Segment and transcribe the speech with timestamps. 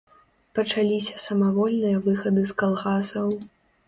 [0.59, 3.29] Пачаліся самавольныя выхады з калгасаў.